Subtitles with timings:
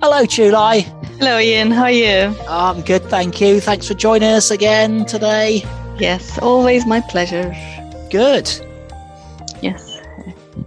[0.00, 0.82] Hello, Tulay.
[1.18, 1.72] Hello, Ian.
[1.72, 2.32] How are you?
[2.48, 3.60] I'm good, thank you.
[3.60, 5.64] Thanks for joining us again today.
[5.98, 7.52] Yes, always my pleasure.
[8.08, 8.48] Good.
[9.60, 9.98] Yes,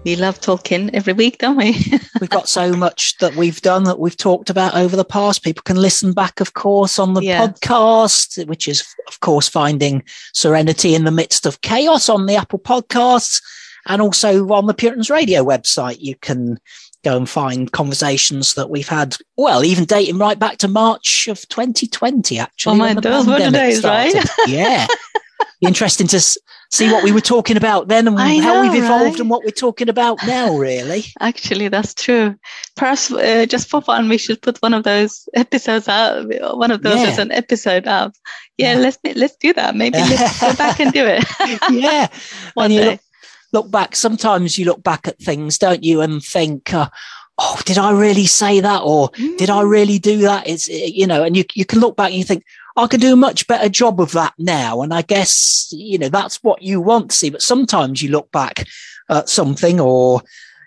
[0.03, 1.81] we love talking every week, don't we?
[2.19, 5.43] we've got so much that we've done that we've talked about over the past.
[5.43, 7.47] People can listen back, of course, on the yes.
[7.47, 12.59] podcast, which is, of course, finding serenity in the midst of chaos on the Apple
[12.59, 13.41] Podcasts
[13.85, 16.01] and also on the Puritans Radio website.
[16.01, 16.59] You can
[17.03, 21.47] go and find conversations that we've had, well, even dating right back to March of
[21.49, 22.73] 2020, actually.
[22.73, 24.15] Oh my, those were the days, started.
[24.15, 24.47] right?
[24.47, 24.87] yeah.
[25.61, 26.19] Interesting to
[26.71, 29.19] see what we were talking about then and I how know, we've evolved right?
[29.19, 31.03] and what we're talking about now, really.
[31.19, 32.35] Actually, that's true.
[32.75, 36.25] Perhaps uh, just for fun, we should put one of those episodes out,
[36.57, 37.07] one of those yeah.
[37.07, 38.15] as an episode out.
[38.57, 39.75] Yeah, yeah, let's let's do that.
[39.75, 41.23] Maybe let's go back and do it.
[41.71, 42.07] yeah.
[42.53, 42.99] one day
[43.51, 46.89] look back, sometimes you look back at things, don't you, and think, uh,
[47.37, 48.81] oh, did I really say that?
[48.83, 49.37] Or mm.
[49.37, 50.47] did I really do that?
[50.47, 52.43] It's, you know, and you, you can look back and you think,
[52.77, 54.81] I can do a much better job of that now.
[54.81, 57.29] And I guess, you know, that's what you want to see.
[57.29, 58.65] But sometimes you look back
[59.09, 60.21] at something or,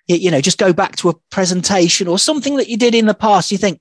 [0.06, 3.14] you know, just go back to a presentation or something that you did in the
[3.14, 3.50] past.
[3.50, 3.80] You think,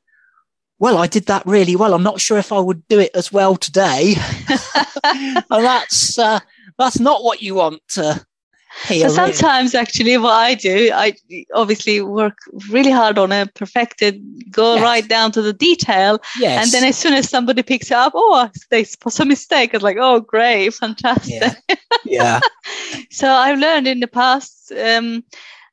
[0.80, 1.94] well, I did that really well.
[1.94, 4.16] I'm not sure if I would do it as well today.
[5.04, 6.40] and that's, uh,
[6.78, 8.26] that's not what you want to,
[8.86, 11.14] so sometimes actually what I do, I
[11.54, 12.38] obviously work
[12.70, 14.84] really hard on a perfected, go yes.
[14.84, 16.20] right down to the detail.
[16.40, 16.64] Yes.
[16.64, 19.74] And then as soon as somebody picks it up, oh, they spot a mistake.
[19.74, 21.54] It's like, oh, great, fantastic.
[21.70, 21.76] Yeah.
[22.04, 22.40] yeah.
[23.10, 25.24] so I've learned in the past, um,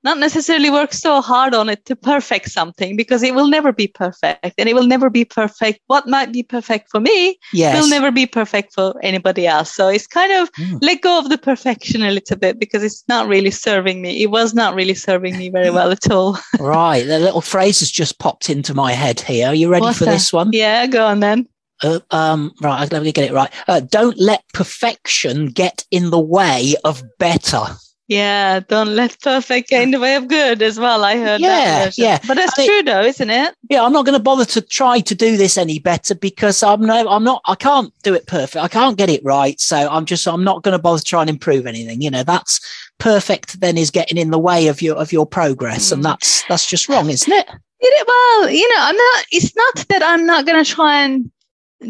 [0.02, 3.86] not necessarily work so hard on it to perfect something because it will never be
[3.86, 5.80] perfect and it will never be perfect.
[5.88, 7.80] What might be perfect for me yes.
[7.80, 9.74] will never be perfect for anybody else.
[9.74, 10.78] So it's kind of mm.
[10.80, 14.22] let go of the perfection a little bit because it's not really serving me.
[14.22, 16.38] It was not really serving me very well at all.
[16.60, 17.06] right.
[17.06, 19.48] The little phrase has just popped into my head here.
[19.48, 20.12] Are you ready What's for that?
[20.12, 20.50] this one?
[20.52, 21.46] Yeah, go on then.
[21.82, 23.50] Uh, um, right, let me get it right.
[23.66, 27.64] Uh, don't let perfection get in the way of better.
[28.10, 31.04] Yeah, don't let perfect get in the way of good as well.
[31.04, 31.96] I heard yeah, that.
[31.96, 33.54] Yeah, but that's I true though, isn't it?
[33.70, 36.80] Yeah, I'm not going to bother to try to do this any better because I'm
[36.80, 38.64] no, I'm not, I can't do it perfect.
[38.64, 39.60] I can't get it right.
[39.60, 42.02] So I'm just, I'm not going to bother to try and improve anything.
[42.02, 42.58] You know, that's
[42.98, 43.60] perfect.
[43.60, 45.92] Then is getting in the way of your of your progress, mm.
[45.92, 47.48] and that's that's just wrong, isn't it?
[47.80, 48.08] it?
[48.08, 49.24] Well, you know, I'm not.
[49.30, 51.30] It's not that I'm not going to try and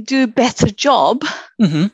[0.05, 1.23] do a better job.
[1.59, 1.87] Mm-hmm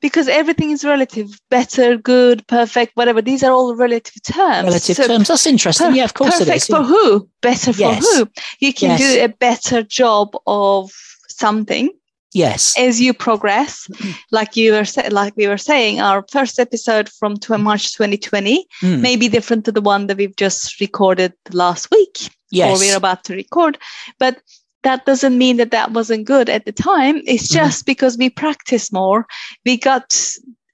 [0.00, 5.06] because everything is relative better good perfect whatever these are all relative terms relative so
[5.06, 6.86] terms that's interesting per- yeah of course perfect it is for yeah.
[6.86, 8.16] who better for yes.
[8.16, 8.28] who
[8.60, 9.00] you can yes.
[9.00, 10.90] do a better job of
[11.28, 11.90] something
[12.32, 14.14] yes as you progress mm.
[14.30, 19.00] like you were sa- like we were saying our first episode from march 2020 mm.
[19.00, 22.76] may be different to the one that we've just recorded last week yes.
[22.76, 23.78] or we're about to record
[24.18, 24.40] but
[24.86, 27.20] that doesn't mean that that wasn't good at the time.
[27.26, 27.58] It's mm-hmm.
[27.58, 27.90] just mm-hmm.
[27.90, 29.26] because we practice more,
[29.64, 30.16] we got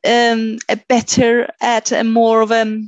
[0.06, 2.82] um, a better at a more of a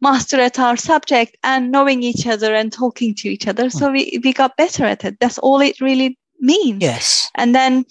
[0.00, 3.70] master at our subject and knowing each other and talking to each other.
[3.70, 5.20] So we, we got better at it.
[5.20, 6.82] That's all it really means.
[6.82, 7.30] Yes.
[7.36, 7.84] And then,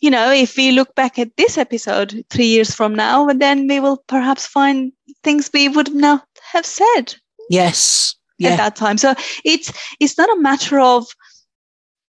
[0.00, 3.80] you know, if we look back at this episode three years from now, then we
[3.80, 7.14] will perhaps find things we would not have said.
[7.50, 8.14] Yes.
[8.38, 8.52] Yeah.
[8.52, 8.96] At that time.
[8.96, 9.14] So
[9.44, 9.70] it's
[10.00, 11.06] it's not a matter of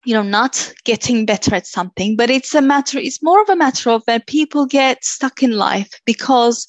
[0.06, 3.56] you know not getting better at something but it's a matter it's more of a
[3.56, 6.66] matter of where people get stuck in life because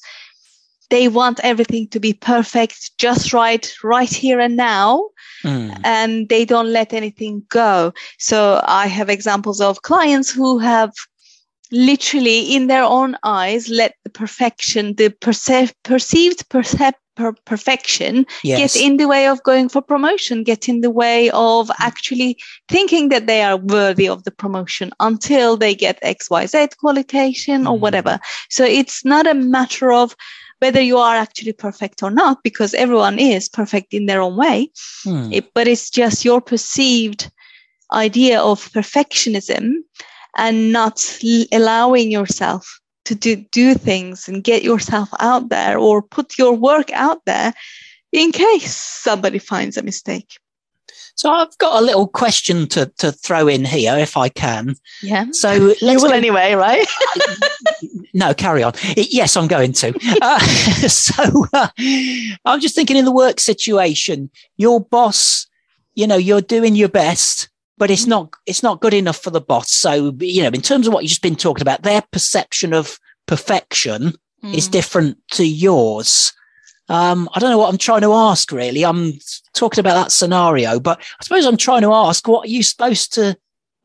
[0.90, 5.08] they want everything to be perfect just right right here and now
[5.44, 5.80] mm.
[5.84, 10.92] and they don't let anything go so i have examples of clients who have
[11.70, 18.74] literally in their own eyes let the perfection the perce- perceived percep- per- perfection yes.
[18.74, 22.38] get in the way of going for promotion, get in the way of actually
[22.68, 27.80] thinking that they are worthy of the promotion until they get XYZ qualification or mm.
[27.80, 28.18] whatever.
[28.48, 30.14] So it's not a matter of
[30.60, 34.70] whether you are actually perfect or not, because everyone is perfect in their own way.
[35.04, 35.32] Hmm.
[35.32, 37.30] It, but it's just your perceived
[37.92, 39.74] idea of perfectionism
[40.36, 46.02] and not l- allowing yourself to do, do things and get yourself out there or
[46.02, 47.54] put your work out there
[48.12, 50.38] in case somebody finds a mistake.
[51.14, 54.76] So I've got a little question to, to throw in here, if I can.
[55.02, 55.24] Yeah.
[55.32, 55.48] So
[55.82, 56.86] let's you will go, anyway, right?
[58.14, 58.74] no, carry on.
[58.94, 59.98] Yes, I'm going to.
[60.20, 60.38] Uh,
[60.88, 61.68] so uh,
[62.44, 65.46] I'm just thinking in the work situation, your boss,
[65.94, 69.40] you know, you're doing your best, but it's not it's not good enough for the
[69.40, 69.70] boss.
[69.70, 72.98] So you know, in terms of what you've just been talking about, their perception of
[73.26, 74.54] perfection mm.
[74.54, 76.32] is different to yours.
[76.90, 78.84] Um, I don't know what I'm trying to ask really.
[78.84, 79.12] I'm
[79.54, 83.14] talking about that scenario, but I suppose I'm trying to ask what are you supposed
[83.14, 83.36] to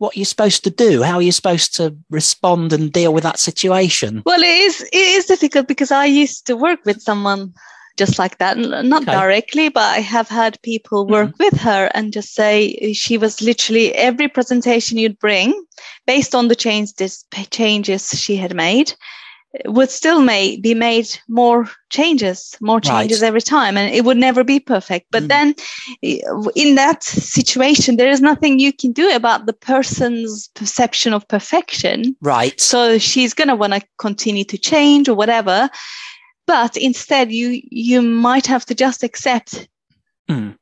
[0.04, 3.40] what you're supposed to do, how are you supposed to respond and deal with that
[3.40, 4.22] situation?
[4.26, 7.54] Well, it is it is difficult because I used to work with someone
[7.98, 9.12] just like that, not okay.
[9.12, 11.44] directly, but I have had people work mm-hmm.
[11.44, 15.64] with her and just say she was literally every presentation you'd bring
[16.08, 18.94] based on the change this changes she had made
[19.66, 23.28] would still may be made more changes, more changes right.
[23.28, 25.08] every time, and it would never be perfect.
[25.12, 25.28] But mm.
[25.28, 25.56] then,
[26.56, 32.16] in that situation, there is nothing you can do about the person's perception of perfection.
[32.22, 32.60] Right.
[32.60, 35.70] So she's gonna want to continue to change or whatever,
[36.48, 39.68] but instead, you you might have to just accept
[40.30, 40.56] mm.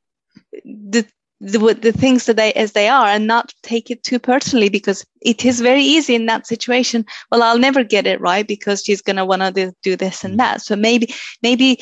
[0.63, 1.05] the
[1.41, 5.03] the, the things that they as they are and not take it too personally because
[5.21, 9.01] it is very easy in that situation well i'll never get it right because she's
[9.01, 11.11] going to want to do this and that so maybe
[11.41, 11.79] maybe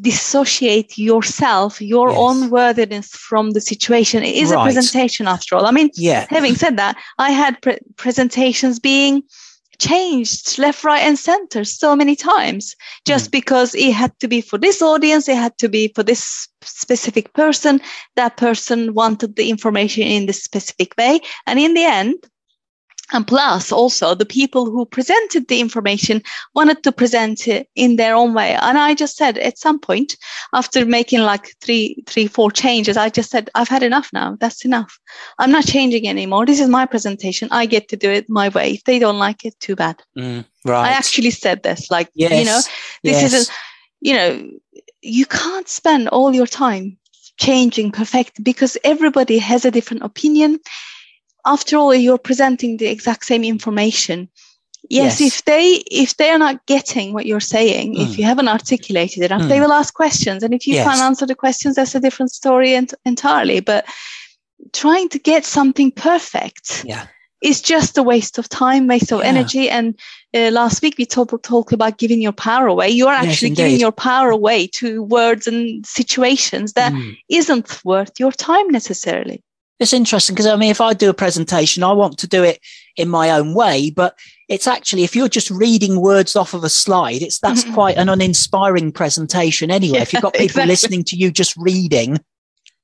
[0.00, 2.18] dissociate yourself your yes.
[2.18, 4.60] own worthiness from the situation it is right.
[4.60, 9.22] a presentation after all i mean yeah having said that i had pre- presentations being
[9.78, 12.74] changed left, right, and center so many times
[13.04, 13.32] just mm.
[13.32, 17.32] because it had to be for this audience, it had to be for this specific
[17.32, 17.80] person.
[18.16, 21.20] That person wanted the information in this specific way.
[21.46, 22.14] And in the end,
[23.12, 26.22] and plus, also, the people who presented the information
[26.54, 28.54] wanted to present it in their own way.
[28.54, 30.16] And I just said at some point,
[30.54, 34.36] after making like three, three, four changes, I just said, I've had enough now.
[34.40, 34.98] That's enough.
[35.38, 36.46] I'm not changing anymore.
[36.46, 37.48] This is my presentation.
[37.50, 38.72] I get to do it my way.
[38.72, 40.02] If they don't like it, too bad.
[40.16, 40.86] Mm, right.
[40.86, 42.60] I actually said this, like, yes, you know,
[43.02, 43.32] this yes.
[43.32, 43.56] isn't,
[44.00, 44.50] you know,
[45.02, 46.96] you can't spend all your time
[47.38, 50.60] changing perfect because everybody has a different opinion
[51.44, 54.28] after all you're presenting the exact same information
[54.90, 58.02] yes, yes, if they if they are not getting what you're saying mm.
[58.02, 59.48] if you haven't articulated it enough mm.
[59.48, 60.86] they will ask questions and if you yes.
[60.86, 63.84] can't answer the questions that's a different story ent- entirely but
[64.72, 67.06] trying to get something perfect yeah
[67.42, 69.26] is just a waste of time waste of yeah.
[69.26, 69.98] energy and
[70.34, 73.56] uh, last week we talked talk about giving your power away you are actually yes,
[73.56, 77.16] giving your power away to words and situations that mm.
[77.28, 79.42] not worth your time necessarily
[79.82, 82.60] it's interesting because I mean, if I do a presentation, I want to do it
[82.96, 84.18] in my own way, but
[84.48, 87.74] it's actually, if you're just reading words off of a slide, it's that's mm-hmm.
[87.74, 89.96] quite an uninspiring presentation anyway.
[89.96, 90.72] Yeah, if you've got people exactly.
[90.72, 92.18] listening to you just reading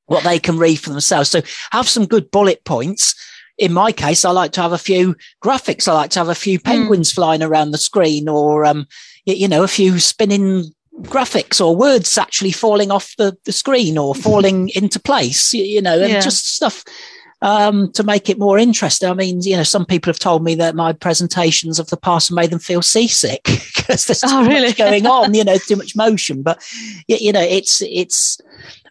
[0.06, 1.30] what they can read for themselves.
[1.30, 3.14] So have some good bullet points.
[3.58, 5.86] In my case, I like to have a few graphics.
[5.86, 6.64] I like to have a few mm.
[6.64, 7.14] penguins mm.
[7.14, 8.86] flying around the screen or, um,
[9.26, 14.14] you know, a few spinning graphics or words actually falling off the, the screen or
[14.14, 16.20] falling into place, you, you know, and yeah.
[16.20, 16.84] just stuff
[17.40, 19.08] um, to make it more interesting.
[19.08, 22.32] I mean, you know, some people have told me that my presentations of the past
[22.32, 23.44] made them feel seasick
[23.76, 24.68] because there's too oh, really?
[24.68, 26.42] much going on, you know, too much motion.
[26.42, 26.62] But
[27.06, 28.40] you know, it's it's.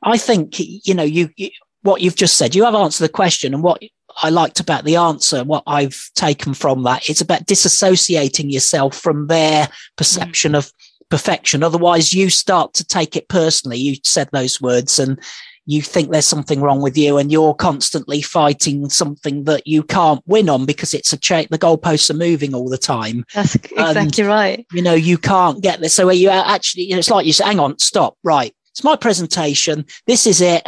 [0.03, 1.49] I think you know you, you
[1.81, 2.55] what you've just said.
[2.55, 3.81] You have answered the question, and what
[4.23, 9.27] I liked about the answer, what I've taken from that, it's about disassociating yourself from
[9.27, 10.57] their perception mm.
[10.57, 10.71] of
[11.09, 11.63] perfection.
[11.63, 13.77] Otherwise, you start to take it personally.
[13.77, 15.19] You said those words and
[15.67, 20.21] you think there's something wrong with you and you're constantly fighting something that you can't
[20.25, 21.49] win on because it's a check.
[21.49, 23.25] the goalposts are moving all the time.
[23.33, 24.65] That's exactly and, right.
[24.71, 25.93] You know, you can't get this.
[25.93, 28.55] So where you actually, you know, it's like you say, hang on, stop, right.
[28.71, 29.85] It's my presentation.
[30.05, 30.65] This is it.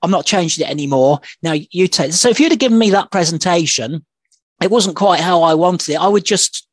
[0.00, 1.20] I'm not changing it anymore.
[1.42, 4.06] Now you take, so if you'd have given me that presentation,
[4.62, 6.00] it wasn't quite how I wanted it.
[6.00, 6.66] I would just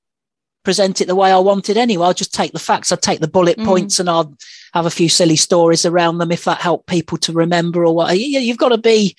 [0.70, 2.06] present it the way I wanted anyway.
[2.06, 3.66] I'll just take the facts, I'll take the bullet mm.
[3.66, 4.38] points and I'll
[4.76, 8.16] have a few silly stories around them if that helped people to remember or what.
[8.20, 9.16] You've got to be,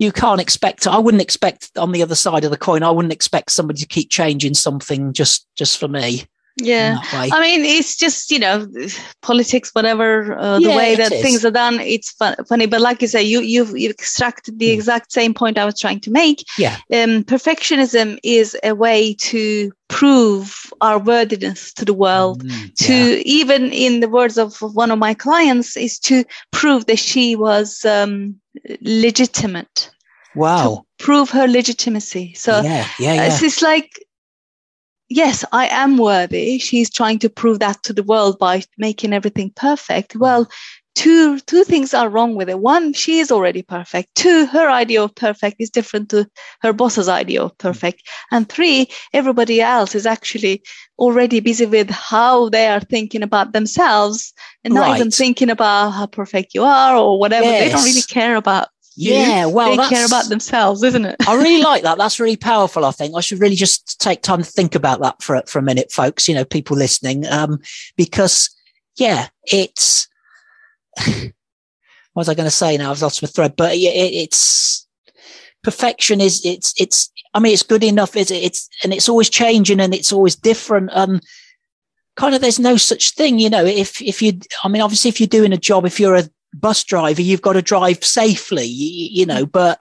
[0.00, 3.12] you can't expect, I wouldn't expect on the other side of the coin, I wouldn't
[3.12, 6.24] expect somebody to keep changing something just, just for me.
[6.58, 6.98] Yeah.
[7.12, 8.66] I mean, it's just, you know,
[9.20, 12.66] politics, whatever, uh, the yeah, way that things are done, it's fun, funny.
[12.66, 14.74] But like you say, you, you've, you've extracted the mm.
[14.74, 16.44] exact same point I was trying to make.
[16.56, 16.76] Yeah.
[16.92, 23.22] Um, perfectionism is a way to prove our worthiness to the world mm, to yeah.
[23.24, 27.84] even in the words of one of my clients is to prove that she was
[27.84, 28.34] um,
[28.80, 29.90] legitimate
[30.34, 33.38] wow prove her legitimacy so yeah, yeah, yeah.
[33.40, 34.04] it's like
[35.08, 36.58] yes i am worthy.
[36.58, 40.14] She's trying to prove that to the world by making everything perfect.
[40.14, 40.20] Mm.
[40.20, 40.48] Well
[40.96, 42.58] two two things are wrong with it.
[42.58, 44.14] One she is already perfect.
[44.14, 46.26] Two her idea of perfect is different to
[46.62, 47.58] her boss's idea of mm.
[47.58, 48.02] perfect.
[48.32, 50.62] And three everybody else is actually
[50.98, 54.32] already busy with how they are thinking about themselves
[54.64, 54.96] and not right.
[54.96, 57.44] even thinking about how perfect you are or whatever.
[57.44, 57.64] Yes.
[57.64, 61.16] they don't really care about yeah, well, they care about themselves, isn't it?
[61.28, 61.98] I really like that.
[61.98, 62.84] That's really powerful.
[62.84, 65.62] I think I should really just take time to think about that for for a
[65.62, 66.26] minute, folks.
[66.26, 67.60] You know, people listening, um,
[67.96, 68.48] because
[68.96, 70.08] yeah, it's
[71.04, 71.32] what
[72.14, 72.90] was I going to say now?
[72.90, 74.86] I've lost my thread, but it, it's
[75.62, 77.10] perfection is it's it's.
[77.34, 78.16] I mean, it's good enough.
[78.16, 80.88] It's it's and it's always changing and it's always different.
[80.94, 81.22] And
[82.16, 83.64] kind of, there's no such thing, you know.
[83.66, 86.84] If if you, I mean, obviously, if you're doing a job, if you're a bus
[86.84, 89.46] driver, you've got to drive safely, you, you know.
[89.46, 89.80] But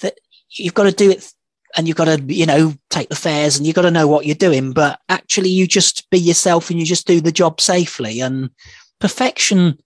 [0.00, 0.18] that
[0.50, 1.32] you've got to do it
[1.76, 4.26] and you've got to, you know, take the fares and you've got to know what
[4.26, 4.72] you're doing.
[4.72, 8.20] But actually, you just be yourself and you just do the job safely.
[8.20, 8.50] And
[8.98, 9.80] perfection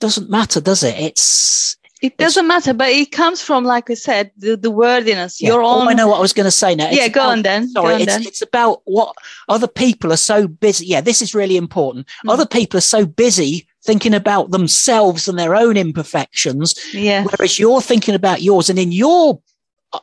[0.00, 0.98] doesn't matter, does it?
[0.98, 5.40] It's it doesn't matter, but it comes from, like I said, the, the worthiness.
[5.40, 5.50] Yeah.
[5.50, 5.86] Your own.
[5.86, 6.88] Oh, I know what I was going to say now.
[6.88, 7.68] It's yeah, go about, on then.
[7.70, 8.22] Sorry, on it's, then.
[8.24, 9.16] it's about what
[9.48, 10.84] other people are so busy.
[10.84, 12.06] Yeah, this is really important.
[12.26, 12.32] Mm.
[12.32, 16.74] Other people are so busy thinking about themselves and their own imperfections.
[16.92, 17.24] Yeah.
[17.24, 19.40] Whereas you're thinking about yours and in your
[19.92, 20.00] uh,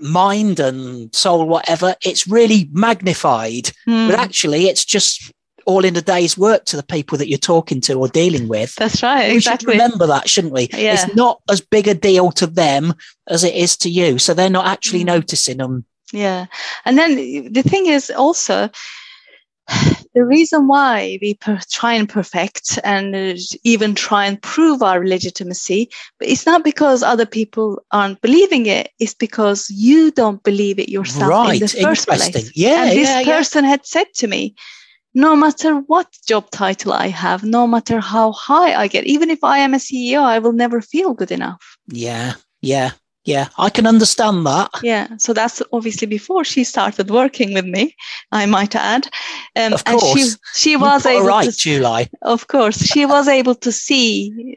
[0.00, 3.70] mind and soul, whatever, it's really magnified.
[3.86, 4.08] Mm.
[4.08, 5.32] But actually, it's just
[5.66, 8.74] all in a day's work to the people that you're talking to or dealing with.
[8.74, 9.30] That's right.
[9.30, 9.72] We exactly.
[9.72, 10.68] should remember that, shouldn't we?
[10.72, 10.94] Yeah.
[10.94, 12.94] It's not as big a deal to them
[13.28, 14.18] as it is to you.
[14.18, 15.06] So they're not actually mm.
[15.06, 15.84] noticing them.
[16.12, 16.46] Yeah.
[16.84, 18.68] And then the thing is also,
[20.14, 25.04] the reason why we per- try and perfect and uh, even try and prove our
[25.04, 25.90] legitimacy,
[26.20, 28.90] it's not because other people aren't believing it.
[29.00, 31.54] It's because you don't believe it yourself right.
[31.54, 32.52] in the first place.
[32.56, 33.70] Yeah, and this yeah, person yeah.
[33.70, 34.54] had said to me,
[35.14, 39.42] no matter what job title I have, no matter how high I get, even if
[39.42, 41.76] I am a CEO, I will never feel good enough.
[41.88, 42.92] Yeah, yeah,
[43.24, 43.48] yeah.
[43.58, 44.70] I can understand that.
[44.82, 45.08] Yeah.
[45.18, 47.96] So that's obviously before she started working with me,
[48.32, 49.08] I might add.
[49.56, 50.02] Um, of course.
[50.04, 52.08] And she, she was able right, to, July.
[52.22, 52.78] Of course.
[52.84, 54.56] She was able to see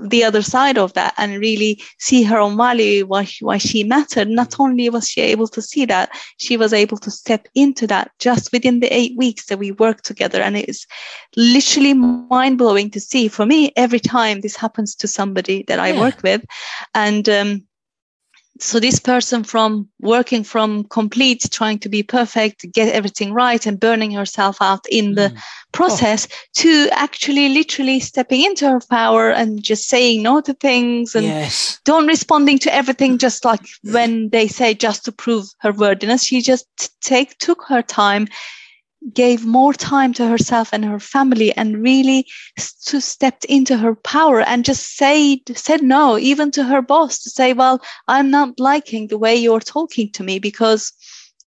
[0.00, 3.84] the other side of that and really see her own value, why she, why she
[3.84, 4.28] mattered.
[4.28, 8.10] Not only was she able to see that, she was able to step into that
[8.18, 10.40] just within the eight weeks that we worked together.
[10.40, 10.86] And it is
[11.36, 15.88] literally mind blowing to see for me every time this happens to somebody that I
[15.88, 16.00] yeah.
[16.00, 16.42] work with.
[16.94, 17.64] And, um,
[18.58, 23.80] so this person from working from complete trying to be perfect get everything right and
[23.80, 25.38] burning herself out in the mm.
[25.72, 26.34] process oh.
[26.54, 31.80] to actually literally stepping into her power and just saying no to things and yes.
[31.84, 36.40] don't responding to everything just like when they say just to prove her worthiness she
[36.40, 36.66] just
[37.00, 38.26] take took her time
[39.12, 42.26] gave more time to herself and her family and really
[42.84, 47.30] to stepped into her power and just said said no even to her boss to
[47.30, 50.92] say well i'm not liking the way you're talking to me because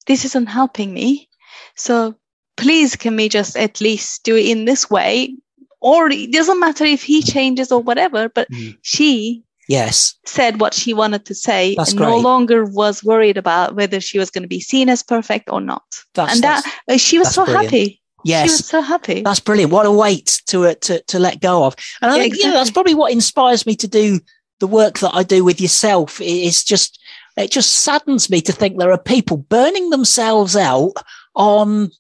[0.06, 1.28] this isn't helping me
[1.76, 2.16] so
[2.56, 5.36] please can we just at least do it in this way
[5.82, 8.78] or it doesn't matter if he changes or whatever but mm.
[8.84, 12.10] she yes said what she wanted to say that's and great.
[12.10, 15.62] no longer was worried about whether she was going to be seen as perfect or
[15.62, 17.72] not that's, and that uh, she was so brilliant.
[17.72, 19.22] happy Yes, she was so happy.
[19.22, 19.72] That's brilliant.
[19.72, 21.76] What a weight to uh, to to let go of.
[22.02, 24.20] And I Yeah, think you know, that's probably what inspires me to do
[24.60, 26.20] the work that I do with yourself.
[26.22, 27.00] It's just
[27.38, 30.94] it just saddens me to think there are people burning themselves out
[31.36, 31.92] on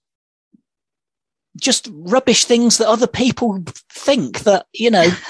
[1.57, 5.07] just rubbish things that other people think that you know.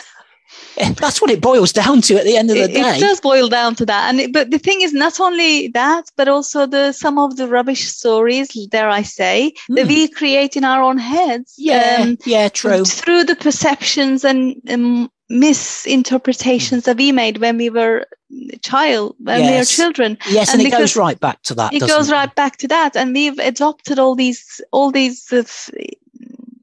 [0.95, 2.97] that's what it boils down to at the end of the it, day.
[2.97, 6.09] it does boil down to that and it, but the thing is not only that
[6.15, 9.87] but also the some of the rubbish stories dare i say that Mm.
[9.87, 12.83] we create in our own heads yeah, um, yeah, true.
[12.85, 18.05] through the perceptions and um, misinterpretations that we made when we were
[18.61, 21.73] child when we were children Yes, and and, it goes right back to that.
[21.73, 25.43] it goes right back to that and we've adopted all these all these uh,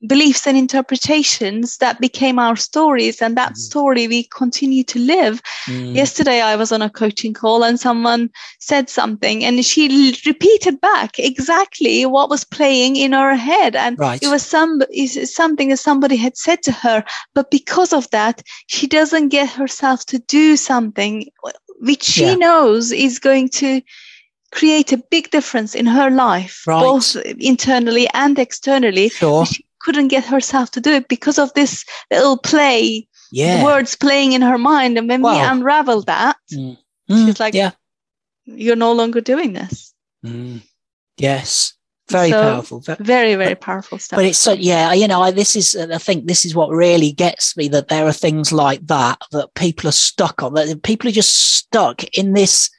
[0.06, 3.56] beliefs and interpretations that became our stories and that Mhm.
[3.56, 8.28] story we continue to live Mm, yesterday i was on a coaching call and someone
[8.60, 14.22] said something and she repeated back exactly what was playing in her head and Right.
[14.22, 18.42] it was some is something that somebody had said to her but because of that
[18.66, 21.28] she doesn't get herself to do something
[21.80, 22.34] which she Yeah.
[22.36, 23.80] knows is going to
[24.52, 26.80] create a big difference in her life, Right.
[26.80, 29.08] both internally and externally.
[29.10, 29.44] Sure.
[29.44, 33.62] She couldn't get herself to do it because of this little play, Yeah.
[33.64, 34.98] words playing in her mind.
[34.98, 36.76] And when we unravel that, Mm,
[37.08, 37.70] she's like- yeah.
[38.64, 39.94] you're no longer doing this.
[40.24, 40.60] Mm,
[41.18, 41.72] yes.
[42.10, 42.80] Very So- powerful.
[42.80, 44.16] Ve- Very, very powerful stuff.
[44.18, 47.10] but it's so yeah you know I, this is i think this is what really
[47.12, 51.08] gets me that there are things like that that people are stuck on that people
[51.08, 52.70] are just stuck in this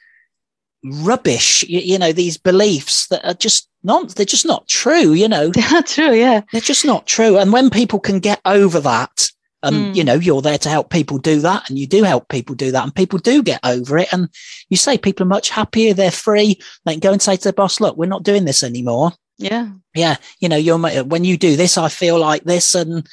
[0.84, 5.28] rubbish you, you know these beliefs that are just not they're just not true you
[5.28, 6.12] know yeah, true.
[6.14, 6.42] Yeah.
[6.52, 9.28] they're just not true and when people can get over that
[9.62, 9.94] and Mm.
[9.96, 12.70] you know you're there to help people do that and you do help people do
[12.70, 14.28] that and people do get over it and
[14.68, 17.52] you say people are much happier they're free they can go and say to their
[17.52, 19.68] boss look we're not doing this anymore Yeah.
[19.96, 23.08] yeah you know you're when you do this i feel like this and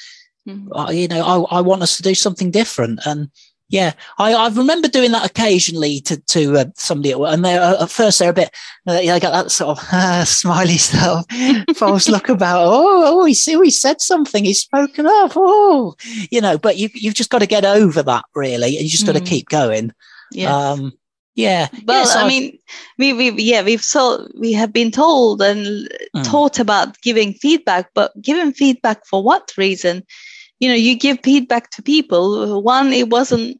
[0.48, 0.68] Mhm.
[0.72, 3.32] uh, you know I, I want us to do something different and
[3.70, 7.58] yeah i i remember doing that occasionally to to uh, somebody at work, and they
[7.58, 8.54] uh, at first they're a bit
[8.88, 13.04] uh, you know, got that sort of uh, smiley sort of false look about oh
[13.22, 15.96] oh he see he said something he's spoken up oh
[16.30, 19.06] you know but you you've just got to get over that really and you just
[19.06, 19.26] got to Mm.
[19.26, 19.92] keep going
[20.32, 20.56] Yeah.
[20.74, 20.94] um
[21.36, 22.58] yeah well, Yes, I mean,
[22.98, 26.24] we, we, yeah, we've so we have been told and Mm.
[26.24, 30.04] taught about giving feedback, but giving feedback for what reason?
[30.60, 32.62] You know, you give feedback to people.
[32.62, 33.60] One, it wasn't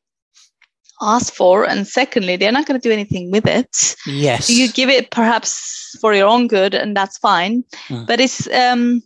[1.02, 3.96] asked for, and secondly, they're not going to do anything with it.
[4.06, 7.64] yes You give it perhaps for your own good, and that's fine.
[7.90, 8.08] Mm.
[8.08, 9.02] But it's um,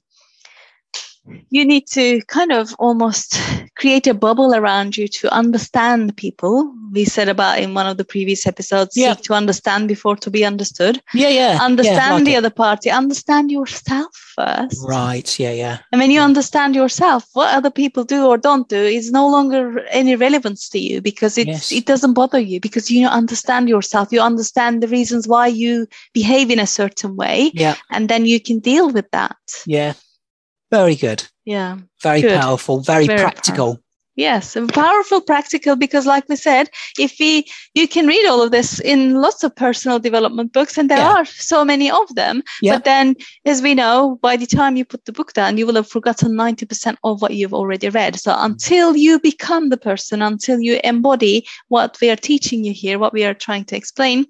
[1.49, 3.39] you need to kind of almost
[3.79, 6.55] create a bubble around you to understand people.
[6.91, 9.13] We said about in one of the previous episodes, Yeah.
[9.15, 10.95] seek to understand before to be understood.
[11.13, 12.37] yeah yeah yeah, Understand like the it.
[12.41, 12.89] other party.
[12.91, 14.79] Understand yourself first.
[14.87, 16.25] right yeah yeah And when you Yeah.
[16.31, 19.63] understand yourself, what other people do or don't do is no longer
[20.01, 21.71] any relevance to you because it's Yes.
[21.79, 24.05] it doesn't bother you because you understand yourself.
[24.11, 28.39] You understand the reasons why you behave in a certain way, yeah and then you
[28.47, 29.37] can deal with that.
[29.77, 29.93] yeah
[30.71, 31.77] very good Yeah.
[32.03, 32.39] very Good.
[32.39, 33.79] powerful very, Very practical
[34.19, 35.77] Yes, and powerful, practical.
[35.77, 36.69] Because, like we said,
[37.05, 40.89] if we you can read all of this in lots of personal development books, and
[40.89, 41.13] there Yeah.
[41.19, 42.43] are so many of them.
[42.61, 42.73] Yeah.
[42.73, 45.79] But then, as we know, by the time you put the book down, you will
[45.81, 48.19] have forgotten ninety percent of what you've already read.
[48.19, 48.43] So mm.
[48.47, 53.13] until you become the person, until you embody what we are teaching you here, what
[53.13, 54.25] we are trying to explain.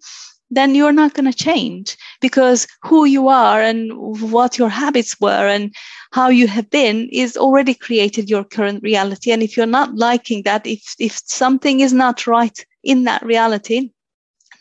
[0.52, 3.92] Then you're not going to change because who you are and
[4.32, 5.76] what your habits were and
[6.12, 9.32] how you have been is already created your current reality.
[9.32, 13.92] And if you're not liking that if if something is not right in that reality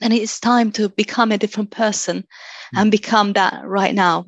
[0.01, 2.25] then it's time to become a different person
[2.75, 2.91] and hmm.
[2.91, 4.27] become that right now.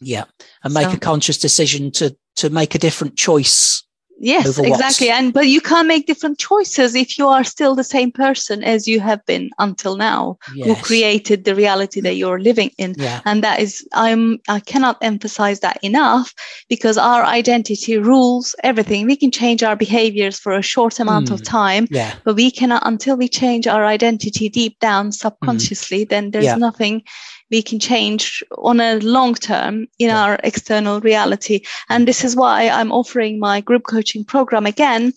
[0.00, 0.24] Yeah
[0.62, 3.84] and make So- a conscious decision to to make a different choice
[4.22, 8.12] yes exactly and but you can't make different choices if you are still the same
[8.12, 12.94] person as you have been until now who created the reality that you're living in
[12.98, 16.34] yeah and that is i'm i cannot emphasize that enough
[16.68, 21.40] because our identity rules everything we can change our behaviors for a short amount of
[21.40, 21.44] Mm.
[21.44, 26.44] time yeah but we cannot until we change our identity deep down subconsciously then there's
[26.44, 26.60] Mm.
[26.60, 26.66] Yeah.
[26.68, 27.02] nothing
[27.50, 30.22] we can change on a long term in Yeah.
[30.22, 35.12] our external reality and this is why i'm offering my group coaching program again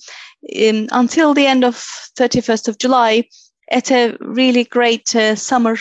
[0.49, 1.75] in, until the end of
[2.19, 3.23] 31st of july
[3.71, 5.77] at a really great uh, summer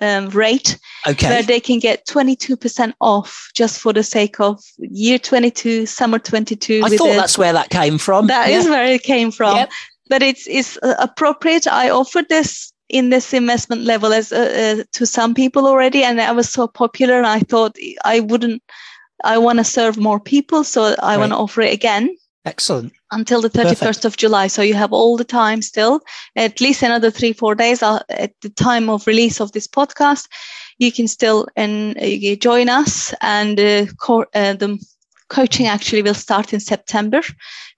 [0.00, 5.18] um, rate okay where they can get 22% off just for the sake of year
[5.18, 8.58] 22 summer 22 i thought a- that's where that came from that yeah.
[8.58, 9.70] is where it came from Yep.
[10.08, 15.06] but it's it's appropriate i offered this in this investment level as uh, uh, to
[15.06, 18.62] some people already and i was so popular and i thought i wouldn't
[19.24, 22.10] i want to serve more people so i want to offer it again
[22.44, 24.04] excellent until the 31st Perfect.
[24.04, 24.46] of July.
[24.46, 26.00] So you have all the time still,
[26.36, 30.28] at least another three, four days uh, at the time of release of this podcast.
[30.78, 34.78] You can still and uh, join us, and uh, co- uh, the
[35.30, 37.22] coaching actually will start in September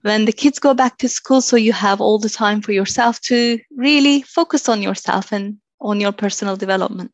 [0.01, 1.39] when the kids go back to school.
[1.41, 6.01] So you have all the time for yourself to really focus on yourself and on
[6.01, 7.11] your personal development.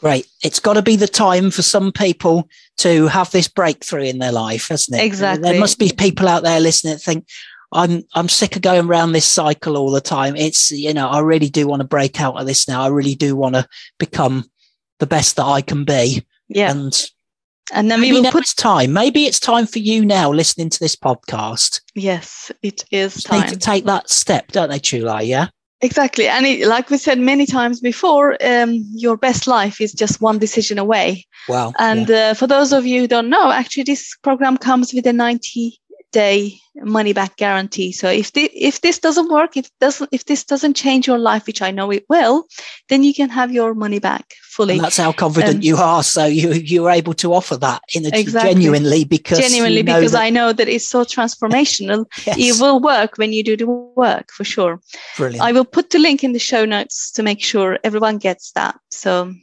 [0.00, 4.18] great it's got to be the time for some people to have this breakthrough in
[4.18, 5.42] their life hasn't it Exactly.
[5.42, 7.24] there must be people out there listening that think
[7.72, 10.36] I'm I'm sick of going around this cycle all the time.
[10.36, 12.82] It's you know I really do want to break out of this now.
[12.82, 13.66] I really do want to
[13.98, 14.44] become
[14.98, 16.24] the best that I can be.
[16.48, 16.70] Yeah.
[16.70, 16.92] And
[17.72, 18.92] And then we maybe will put, it's time.
[18.92, 21.80] Maybe it's time for you now listening to this podcast.
[21.94, 25.26] yes, it is Just need to take that step, don't they, Tulay?
[25.26, 25.48] Yeah.
[25.82, 26.28] Exactly.
[26.28, 30.38] And it, like we said many times before, um, your best life is just one
[30.38, 31.26] decision away.
[31.48, 31.72] Wow.
[31.76, 35.12] And uh, for those of you who don't know, actually, this program comes with a
[35.12, 35.80] 90
[36.12, 37.92] day money back guarantee.
[37.92, 41.46] So if the, if this doesn't work, if doesn't if this doesn't change your life,
[41.46, 42.46] which I know it will,
[42.88, 44.74] then you can have your money back fully.
[44.74, 46.02] And that's how confident um, you are.
[46.02, 48.52] So you you are able to offer that in a, exactly.
[48.52, 52.06] genuinely because genuinely because that, I know that it's so transformational.
[52.26, 52.36] yes.
[52.38, 54.80] It will work when you do the work for sure.
[55.16, 55.42] Brilliant.
[55.42, 58.78] I will put the link in the show notes to make sure everyone gets that.
[58.90, 59.34] So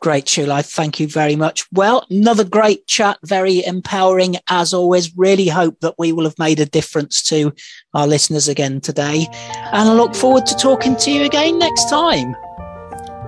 [0.00, 0.64] Great, Tulay.
[0.64, 1.64] Thank you very much.
[1.72, 5.16] Well, another great chat, very empowering as always.
[5.16, 7.52] Really hope that we will have made a difference to
[7.94, 9.26] our listeners again today.
[9.72, 12.36] And I look forward to talking to you again next time.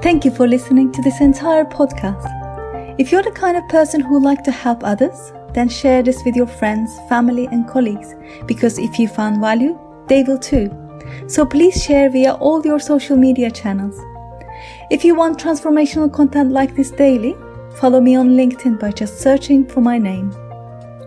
[0.02, 2.28] Thank you for listening to this entire podcast.
[2.98, 6.22] If you're the kind of person who would like to help others, then share this
[6.24, 8.14] with your friends, family, and colleagues
[8.46, 10.70] because if you found value, they will too.
[11.28, 13.98] So please share via all your social media channels.
[14.90, 17.36] If you want transformational content like this daily,
[17.76, 20.32] follow me on LinkedIn by just searching for my name.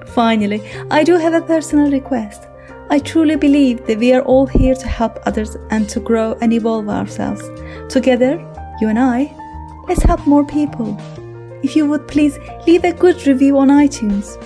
[0.08, 2.48] Finally, I do have a personal request.
[2.90, 6.54] I truly believe that we are all here to help others and to grow and
[6.54, 7.44] evolve ourselves.
[7.90, 8.34] Together,
[8.80, 9.34] you and I,
[9.88, 10.98] let's help more people.
[11.64, 12.38] If you would please
[12.68, 14.38] leave a good review on iTunes.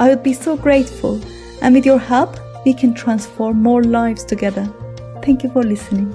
[0.00, 1.20] I would be so grateful,
[1.62, 4.68] and with your help, we can transform more lives together.
[5.22, 6.12] Thank you for listening.